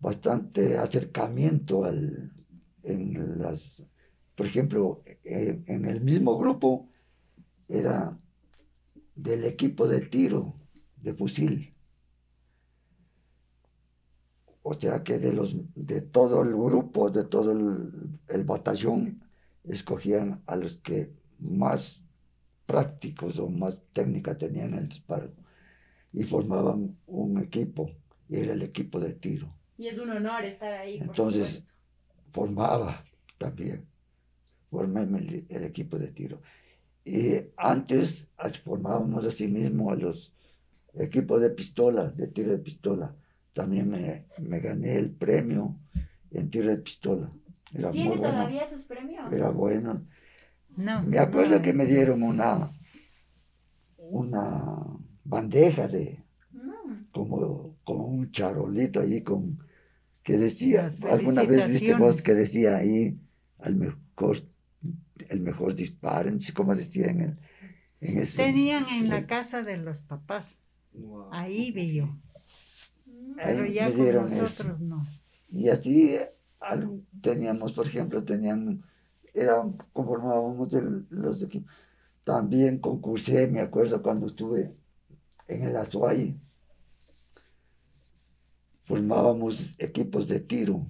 bastante 0.01 0.79
acercamiento 0.79 1.85
al, 1.85 2.33
en 2.83 3.39
las, 3.41 3.83
por 4.35 4.47
ejemplo, 4.47 5.03
en, 5.25 5.65
en 5.67 5.85
el 5.85 6.01
mismo 6.01 6.39
grupo 6.39 6.89
era 7.69 8.19
del 9.15 9.45
equipo 9.45 9.87
de 9.89 10.01
tiro 10.03 10.55
de 10.97 11.15
fusil. 11.15 11.75
O 14.63 14.75
sea 14.75 15.05
que 15.05 15.19
de 15.19 15.33
los 15.33 15.55
de 15.75 16.01
todo 16.01 16.43
el 16.43 16.51
grupo, 16.51 17.11
de 17.11 17.25
todo 17.25 17.53
el 17.53 18.45
batallón, 18.45 19.23
escogían 19.69 20.43
a 20.47 20.57
los 20.57 20.79
que 20.79 21.13
más 21.39 22.03
prácticos 22.67 23.39
o 23.39 23.49
más 23.51 23.79
técnica 23.93 24.39
tenían 24.39 24.75
el 24.75 24.89
disparo 24.89 25.33
y 26.13 26.25
formaban 26.25 26.99
un 27.07 27.39
equipo 27.43 27.91
y 28.29 28.37
era 28.39 28.55
el 28.55 28.63
equipo 28.63 29.01
de 29.01 29.15
tiro. 29.15 29.49
Y 29.79 29.89
es 29.89 29.97
un 29.99 30.11
honor 30.11 30.45
estar 30.45 30.73
ahí, 30.75 31.01
por 31.01 31.17
Entonces, 31.17 31.19
supuesto. 31.19 31.65
Formaba 32.29 33.05
también, 33.39 33.87
formé 34.71 35.03
el, 35.05 35.47
el 35.49 35.65
equipo 35.65 35.99
de 35.99 36.09
tiro. 36.09 36.43
Y 37.05 37.37
antes 37.57 38.29
formábamos 38.65 39.25
así 39.27 39.49
mismo 39.49 39.91
a 39.93 39.97
los 39.97 40.35
equipos 40.95 41.41
de 41.43 41.51
pistola, 41.51 42.11
de 42.11 42.29
tiro 42.29 42.53
de 42.53 42.59
pistola. 42.59 43.17
También 43.55 43.91
me, 43.91 44.27
me 44.39 44.61
gané 44.61 44.97
el 44.99 45.11
premio 45.13 45.77
en 46.31 46.51
tiro 46.51 46.69
de 46.71 46.79
pistola. 46.79 47.31
Era 47.75 47.93
muy 47.93 48.15
¿Tiene 48.15 48.17
bueno. 48.17 48.45
todavía 48.45 48.65
esos 48.65 48.85
premios? 48.85 49.25
Era 49.31 49.51
bueno. 49.51 50.07
No. 50.77 51.03
Me 51.03 51.19
acuerdo 51.19 51.63
que 51.63 51.73
me 51.73 51.87
dieron 51.87 52.23
una, 52.23 52.71
una 53.99 54.75
bandeja 55.25 55.89
de 55.89 56.23
como, 57.13 57.77
como 57.85 58.07
un 58.07 58.31
charolito 58.31 59.01
ahí 59.01 59.23
con 59.23 59.59
que 60.23 60.39
decía, 60.39 60.91
alguna 61.11 61.45
vez 61.45 61.73
viste 61.73 61.95
vos 61.95 62.21
que 62.21 62.35
decía 62.35 62.77
ahí 62.77 63.17
al 63.59 63.77
mejor, 63.77 64.39
el 65.29 65.41
mejor 65.41 65.75
disparo, 65.75 66.31
cómo 66.55 66.75
decía 66.75 67.07
en, 67.07 67.21
el, 67.21 67.39
en 68.01 68.19
eso. 68.19 68.39
Tenían 68.39 68.87
en 68.89 69.09
la 69.09 69.27
casa 69.27 69.63
de 69.63 69.77
los 69.77 70.01
papás. 70.01 70.61
Wow. 70.93 71.29
Ahí 71.33 71.71
vi 71.73 71.95
yo. 71.95 72.05
Ahí 73.39 73.55
Pero 73.55 73.67
ya 73.67 73.87
con 73.89 73.97
dieron 73.97 74.27
eso. 74.33 74.43
nosotros 74.43 74.81
no. 74.81 75.07
Y 75.49 75.69
así 75.69 76.17
al- 76.61 77.03
teníamos, 77.23 77.73
por 77.73 77.87
ejemplo, 77.87 78.25
tenían, 78.25 78.83
eran, 79.37 79.77
conformábamos 79.93 80.73
los 81.11 81.43
equipos. 81.43 81.73
También 82.25 82.79
concursé, 82.79 83.47
me 83.47 83.61
acuerdo 83.61 84.03
cuando 84.03 84.27
estuve 84.27 84.75
en 85.47 85.63
el 85.63 85.77
Azuay. 85.77 86.37
Formábamos 88.85 89.77
equipos 89.79 90.27
de 90.29 90.41
tiro. 90.41 90.87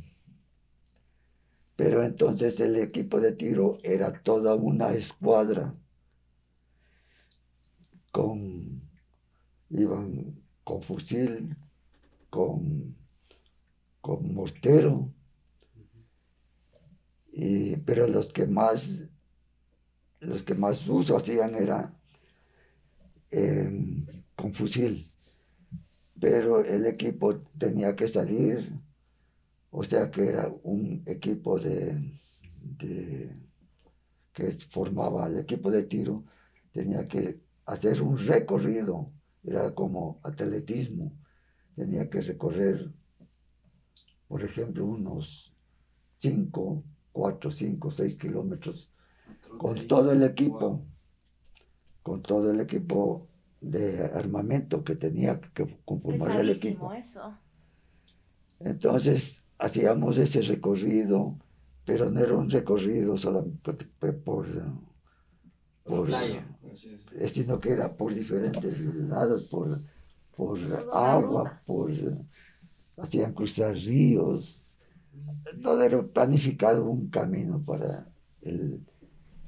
Pero 1.77 2.03
entonces 2.03 2.59
el 2.61 2.77
equipo 2.77 3.21
de 3.21 3.33
tiro 3.33 3.79
era 3.83 4.23
toda 4.23 4.55
una 4.55 4.95
escuadra. 4.95 5.75
Con, 8.13 8.81
iban 9.69 10.41
con 10.65 10.83
fusil, 10.83 11.55
con 12.31 12.97
con 14.07 14.33
mortero. 14.33 15.13
Y, 17.37 17.77
pero 17.77 18.09
los 18.09 18.33
que 18.33 18.47
más 18.47 19.05
los 20.21 20.43
que 20.43 20.55
más 20.55 20.89
uso 20.89 21.17
hacían 21.19 21.55
era 21.55 21.93
eh, 23.31 23.71
con 24.35 24.55
fusil. 24.55 25.13
Pero 26.19 26.65
el 26.65 26.87
equipo 26.87 27.37
tenía 27.59 27.95
que 27.95 28.09
salir, 28.09 28.73
o 29.71 29.85
sea 29.85 30.11
que 30.11 30.27
era 30.27 30.51
un 30.63 31.03
equipo 31.05 31.59
de, 31.61 32.19
que 34.33 34.59
formaba 34.71 35.27
el 35.29 35.39
equipo 35.41 35.71
de 35.71 35.83
tiro, 35.83 36.25
tenía 36.73 37.07
que 37.07 37.39
hacer 37.67 38.01
un 38.01 38.17
recorrido, 38.17 39.11
era 39.45 39.75
como 39.75 40.21
atletismo, 40.25 41.13
tenía 41.75 42.09
que 42.09 42.23
recorrer 42.23 42.91
por 44.29 44.43
ejemplo, 44.43 44.85
unos 44.85 45.53
5, 46.19 46.83
4, 47.19 47.51
5, 47.51 47.91
6 47.91 48.17
kilómetros 48.17 48.91
con 49.59 49.75
todo 49.89 50.13
el 50.13 50.23
equipo, 50.23 50.67
con 52.03 52.23
todo 52.23 52.51
el 52.51 52.61
equipo 52.61 53.29
de 53.61 54.05
armamento 54.05 54.85
que 54.85 54.97
tenía 54.97 55.41
que 55.41 55.67
conformar 55.85 56.31
el 56.41 56.51
equipo. 56.51 56.93
eso. 56.93 57.39
Entonces 58.61 59.43
hacíamos 59.59 60.19
ese 60.19 60.43
recorrido, 60.43 61.39
pero 61.85 62.11
no 62.11 62.21
era 62.21 62.37
un 62.37 62.51
recorrido 62.51 63.17
solamente 63.17 63.73
por, 63.99 64.23
por, 64.23 64.47
Por 65.85 65.97
por- 66.01 66.11
la 66.11 66.19
playa, 66.19 66.59
eh, 67.13 67.29
sino 67.29 67.61
que 67.61 67.71
era 67.73 67.97
por 67.97 68.15
diferentes 68.15 68.79
lados, 68.81 69.45
por, 69.45 69.81
por 70.37 70.59
agua, 70.93 71.63
por 71.67 71.91
hacían 72.99 73.33
cruzar 73.33 73.75
ríos, 73.75 74.66
todo 75.63 75.83
era 75.83 76.03
planificado 76.03 76.85
un 76.85 77.09
camino 77.09 77.63
para 77.65 78.09
el, 78.43 78.81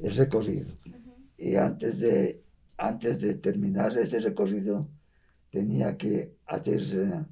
el 0.00 0.16
recorrido. 0.16 0.72
Y 1.36 1.56
antes 1.56 2.00
de, 2.00 2.42
antes 2.76 3.20
de 3.20 3.34
terminar 3.34 3.96
ese 3.96 4.20
recorrido, 4.20 4.88
tenía 5.50 5.96
que 5.96 6.36
hacerse 6.46 7.24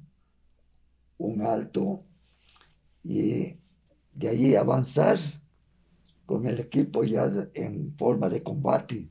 un 1.17 1.41
alto 1.41 2.03
y 3.03 3.55
de 4.13 4.27
allí 4.29 4.55
avanzar 4.55 5.17
con 6.25 6.45
el 6.45 6.59
equipo 6.59 7.03
ya 7.03 7.31
en 7.53 7.95
forma 7.97 8.29
de 8.29 8.43
combate. 8.43 9.09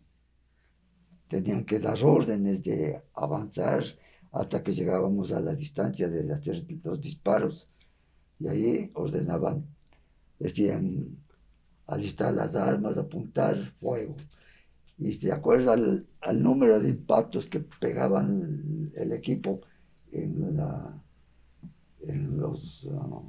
Tenían 1.28 1.64
que 1.64 1.80
dar 1.80 2.02
órdenes 2.02 2.62
de 2.62 3.02
avanzar 3.14 3.84
hasta 4.32 4.62
que 4.62 4.72
llegábamos 4.72 5.32
a 5.32 5.40
la 5.40 5.54
distancia 5.54 6.08
de 6.08 6.32
hacer 6.32 6.64
los 6.84 7.00
disparos. 7.00 7.68
Y 8.38 8.48
ahí 8.48 8.90
ordenaban, 8.94 9.64
decían, 10.38 11.16
alistar 11.86 12.34
las 12.34 12.54
armas, 12.54 12.96
apuntar, 12.98 13.72
fuego. 13.80 14.16
Y 14.98 15.16
de 15.18 15.32
acuerdo 15.32 15.72
al, 15.72 16.06
al 16.20 16.42
número 16.42 16.80
de 16.80 16.88
impactos 16.90 17.46
que 17.46 17.60
pegaban 17.60 18.92
el 18.94 19.12
equipo 19.12 19.60
en, 20.12 20.56
la, 20.56 21.02
en 22.06 22.38
los 22.38 22.86
ah, 22.92 23.22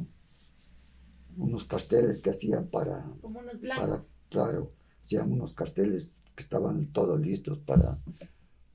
unos 1.37 1.65
carteles 1.65 2.21
que 2.21 2.31
hacían 2.31 2.67
para, 2.67 3.05
Como 3.21 3.39
unos 3.39 3.59
para, 3.61 3.85
blancos. 3.85 4.15
claro, 4.29 4.71
hacían 5.03 5.31
unos 5.31 5.53
carteles 5.53 6.07
que 6.35 6.43
estaban 6.43 6.87
todos 6.87 7.19
listos 7.19 7.59
para, 7.59 7.97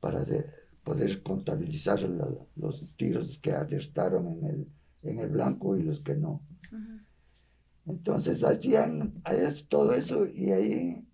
para 0.00 0.24
de- 0.24 0.46
poder 0.84 1.22
contabilizar 1.22 2.00
la- 2.02 2.28
los 2.56 2.84
tiros 2.96 3.38
que 3.38 3.52
acertaron 3.52 4.26
en 4.26 4.44
el, 4.46 4.66
en 5.02 5.18
el 5.18 5.28
blanco 5.30 5.76
y 5.76 5.82
los 5.82 6.00
que 6.00 6.14
no. 6.14 6.42
Entonces 7.86 8.44
hacían 8.44 9.22
todo 9.68 9.92
eso 9.94 10.26
y 10.26 10.50
ahí 10.50 11.04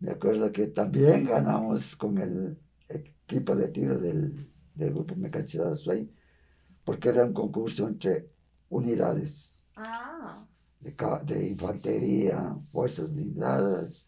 me 0.00 0.10
acuerdo 0.10 0.50
que 0.52 0.66
también 0.66 1.24
ganamos 1.24 1.94
con 1.96 2.18
el 2.18 2.58
equipo 2.88 3.54
de 3.54 3.68
tiro 3.68 3.98
del, 3.98 4.50
del 4.74 4.90
grupo 4.92 5.14
mecanizado 5.16 5.76
Suey, 5.76 6.10
porque 6.84 7.08
era 7.10 7.24
un 7.24 7.32
concurso 7.32 7.86
entre 7.88 8.28
unidades. 8.68 9.52
Ah, 9.76 10.44
de, 10.80 10.94
de 11.24 11.48
infantería, 11.48 12.56
fuerzas 12.72 13.12
blindadas, 13.12 14.06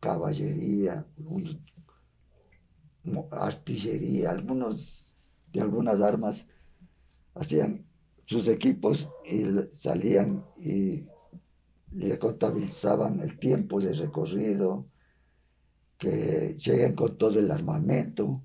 caballería, 0.00 1.04
un- 1.18 1.60
artillería, 3.30 4.30
algunos 4.30 5.14
de 5.52 5.60
algunas 5.60 6.00
armas 6.00 6.46
hacían 7.34 7.84
sus 8.26 8.48
equipos 8.48 9.08
y 9.24 9.44
salían 9.72 10.44
y 10.58 11.04
le 11.92 12.18
contabilizaban 12.18 13.20
el 13.20 13.38
tiempo 13.38 13.80
de 13.80 13.94
recorrido, 13.94 14.86
que 15.96 16.54
lleguen 16.58 16.94
con 16.94 17.16
todo 17.16 17.38
el 17.38 17.50
armamento, 17.50 18.42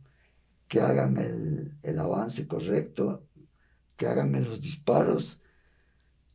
que 0.68 0.80
hagan 0.80 1.18
el, 1.84 2.00
avance 2.00 2.48
correcto, 2.48 3.28
que 3.98 4.08
hagan 4.08 4.32
los 4.44 4.62
disparos, 4.62 5.40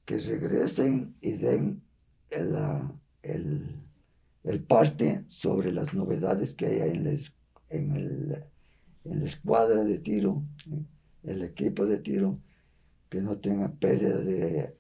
que 0.05 0.19
regresen 0.19 1.15
y 1.21 1.33
den 1.33 1.83
el, 2.29 2.55
el, 3.23 4.63
parte 4.65 5.25
sobre 5.31 5.73
las 5.73 5.95
novedades 5.95 6.55
que 6.55 6.67
hay 6.67 6.91
en, 6.91 7.07
en, 7.71 7.97
el, 7.97 8.45
en 9.05 9.21
la 9.21 9.27
escuadra 9.27 9.85
de 9.85 9.99
tiro, 9.99 10.43
el 11.23 11.43
equipo 11.43 11.87
de 11.87 11.99
tiro, 11.99 12.39
que 13.17 13.23
no 13.23 13.39
tengan 13.39 13.73
pérdida 13.79 14.19
de, 14.19 14.77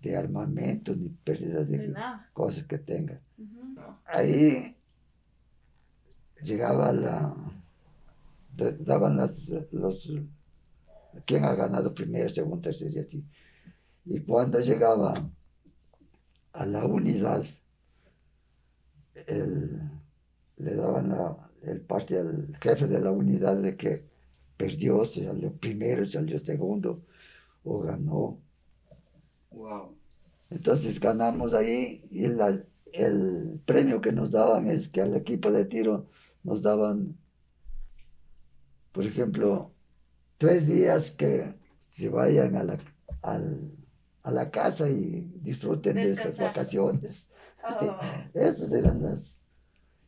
de 0.00 0.16
armamento 0.16 0.94
ni 0.94 1.08
pérdida 1.08 1.64
de, 1.64 1.92
cosas 2.32 2.62
que 2.62 2.78
tengan. 2.78 3.18
Ahí 4.04 4.76
llegaba 6.40 6.92
la, 6.92 7.34
daban 8.54 9.16
las, 9.16 9.48
los, 9.72 10.08
quién 11.26 11.44
ha 11.44 11.56
ganado 11.56 11.92
primero, 11.92 12.28
segundo, 12.28 12.62
tercero 12.62 12.92
y 12.92 12.98
así. 13.00 13.24
Y 14.04 14.20
cuando 14.20 14.60
llegaba 14.60 15.14
a 16.52 16.64
la 16.64 16.84
unidad, 16.86 17.44
le 19.26 20.74
daban 20.76 21.36
el 21.62 21.80
parte 21.80 22.20
al 22.20 22.56
jefe 22.60 22.86
de 22.86 23.00
la 23.00 23.10
unidad 23.10 23.56
de 23.56 23.76
que 23.76 24.04
perdió, 24.56 25.04
salió 25.04 25.52
primero, 25.54 26.06
salió 26.06 26.38
segundo, 26.38 27.02
o 27.68 27.80
ganó. 27.80 28.40
Wow. 29.50 29.96
Entonces 30.50 30.98
ganamos 30.98 31.52
ahí 31.52 32.06
y 32.10 32.24
el 32.24 33.60
premio 33.66 34.00
que 34.00 34.12
nos 34.12 34.30
daban 34.30 34.70
es 34.70 34.88
que 34.88 35.02
al 35.02 35.14
equipo 35.14 35.50
de 35.50 35.64
tiro 35.66 36.06
nos 36.42 36.62
daban, 36.62 37.16
por 38.92 39.04
ejemplo, 39.04 39.72
tres 40.38 40.66
días 40.66 41.10
que 41.10 41.54
se 41.78 42.08
vayan 42.08 42.56
a 42.56 42.64
la, 42.64 42.78
a 43.22 44.30
la 44.30 44.50
casa 44.50 44.88
y 44.88 45.30
disfruten 45.42 45.96
de 45.96 46.12
esas 46.12 46.36
vacaciones. 46.38 47.30
Este, 47.68 47.88
oh. 47.88 47.98
esas 48.34 48.72
eran 48.72 49.02
las... 49.02 49.40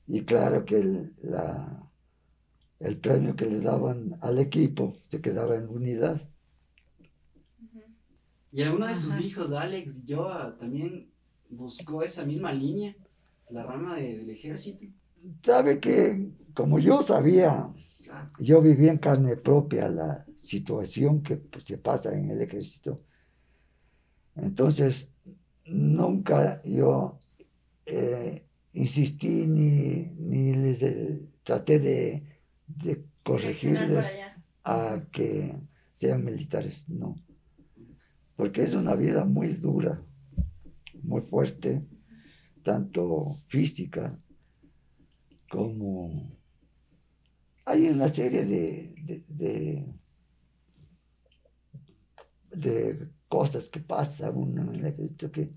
Y 0.07 0.25
claro 0.25 0.65
que 0.65 0.77
el, 0.79 1.13
la, 1.21 1.91
el 2.79 2.97
premio 2.99 3.35
que 3.35 3.45
le 3.45 3.61
daban 3.61 4.17
al 4.21 4.39
equipo 4.39 4.95
se 5.09 5.21
quedaba 5.21 5.57
en 5.57 5.69
unidad. 5.69 6.30
Y 8.53 8.63
alguno 8.63 8.87
de 8.89 8.95
sus 8.95 9.21
hijos, 9.21 9.53
Alex 9.53 10.03
y 10.05 10.13
Joa, 10.13 10.57
también 10.59 11.09
buscó 11.49 12.03
esa 12.03 12.25
misma 12.25 12.53
línea, 12.53 12.97
la 13.49 13.63
rama 13.65 13.97
del 13.97 14.29
ejército. 14.29 14.87
Sabe 15.43 15.79
que, 15.79 16.31
como 16.55 16.79
yo 16.79 17.03
sabía, 17.03 17.69
yo 18.39 18.61
vivía 18.61 18.91
en 18.91 18.99
carne 18.99 19.37
propia 19.37 19.89
la 19.89 20.25
situación 20.43 21.23
que 21.23 21.37
pues, 21.37 21.65
se 21.65 21.79
pasa 21.79 22.13
en 22.13 22.31
el 22.31 22.41
ejército. 22.41 23.03
Entonces, 24.35 25.09
nunca 25.67 26.61
yo 26.65 27.19
eh, 27.87 28.45
insistí 28.73 29.47
ni, 29.47 30.07
ni 30.19 30.55
les 30.55 30.83
eh, 30.83 31.21
traté 31.45 31.79
de, 31.79 32.23
de 32.67 33.05
corregirles 33.23 34.07
a 34.65 35.03
que 35.13 35.55
sean 35.95 36.25
militares, 36.25 36.85
no 36.89 37.15
porque 38.41 38.63
es 38.63 38.73
una 38.73 38.95
vida 38.95 39.27
muy 39.27 39.49
dura, 39.49 40.03
muy 41.03 41.21
fuerte, 41.21 41.85
tanto 42.63 43.37
física 43.49 44.19
como 45.51 46.39
hay 47.67 47.91
una 47.91 48.09
serie 48.09 48.47
de, 48.47 49.85
de, 52.49 53.11
cosas 53.29 53.69
que 53.69 53.81
pasan 53.81 54.35
uno 54.35 54.73
en 54.73 54.87
el 54.87 55.31
que 55.31 55.53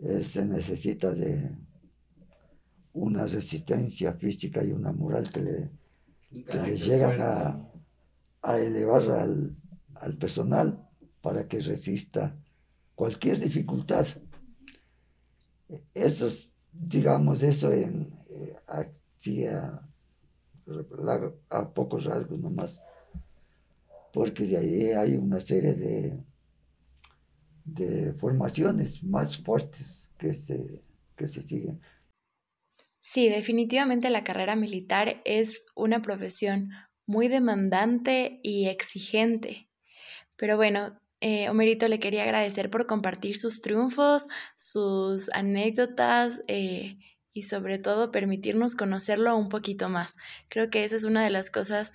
eh, 0.00 0.24
se 0.24 0.44
necesita 0.44 1.14
de 1.14 1.52
una 2.94 3.28
resistencia 3.28 4.14
física 4.14 4.64
y 4.64 4.72
una 4.72 4.90
moral 4.90 5.30
que 5.30 5.40
le, 5.40 5.70
que 6.50 6.76
llegan 6.76 7.20
a, 8.42 8.58
elevar 8.58 9.08
al, 9.08 9.54
al 9.94 10.18
personal 10.18 10.81
para 11.22 11.48
que 11.48 11.60
resista 11.60 12.36
cualquier 12.94 13.38
dificultad. 13.38 14.06
Eso 15.94 16.28
digamos, 16.72 17.42
eso 17.42 17.72
en, 17.72 18.12
eh, 18.30 18.56
a, 21.50 21.64
pocos 21.74 22.04
rasgos 22.04 22.38
nomás, 22.38 22.80
porque 24.12 24.46
de 24.46 24.56
ahí 24.56 24.90
hay 24.92 25.16
una 25.16 25.40
serie 25.40 25.74
de, 25.74 26.18
de 27.64 28.12
formaciones 28.14 29.02
más 29.02 29.36
fuertes 29.38 30.10
que 30.18 30.34
se, 30.34 30.82
que 31.16 31.28
se 31.28 31.42
siguen. 31.42 31.80
Sí, 33.00 33.28
definitivamente 33.28 34.10
la 34.10 34.24
carrera 34.24 34.56
militar 34.56 35.20
es 35.24 35.66
una 35.74 36.00
profesión 36.02 36.70
muy 37.04 37.28
demandante 37.28 38.40
y 38.42 38.68
exigente. 38.68 39.68
Pero 40.36 40.56
bueno, 40.56 40.98
eh, 41.22 41.48
Homerito 41.48 41.86
le 41.86 42.00
quería 42.00 42.24
agradecer 42.24 42.68
por 42.68 42.86
compartir 42.86 43.36
sus 43.36 43.62
triunfos, 43.62 44.26
sus 44.56 45.30
anécdotas 45.32 46.42
eh, 46.48 46.98
y 47.32 47.42
sobre 47.42 47.78
todo 47.78 48.10
permitirnos 48.10 48.74
conocerlo 48.74 49.36
un 49.36 49.48
poquito 49.48 49.88
más. 49.88 50.16
Creo 50.48 50.68
que 50.68 50.82
esa 50.82 50.96
es 50.96 51.04
una 51.04 51.22
de 51.22 51.30
las 51.30 51.48
cosas 51.50 51.92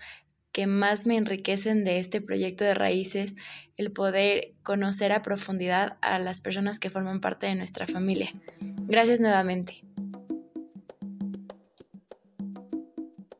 que 0.53 0.65
más 0.65 1.05
me 1.05 1.17
enriquecen 1.17 1.83
de 1.83 1.99
este 1.99 2.21
proyecto 2.21 2.63
de 2.63 2.73
raíces, 2.73 3.35
el 3.75 3.91
poder 3.91 4.53
conocer 4.63 5.11
a 5.11 5.21
profundidad 5.21 5.97
a 5.99 6.19
las 6.19 6.39
personas 6.39 6.79
que 6.79 6.89
forman 6.89 7.19
parte 7.19 7.47
de 7.47 7.55
nuestra 7.55 7.85
familia. 7.85 8.29
Gracias 8.61 9.19
nuevamente. 9.19 9.83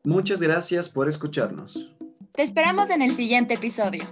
Muchas 0.04 0.42
gracias 0.42 0.90
por 0.90 1.08
escucharnos. 1.08 1.90
Te 2.34 2.42
esperamos 2.42 2.90
en 2.90 3.00
el 3.00 3.14
siguiente 3.14 3.54
episodio. 3.54 4.06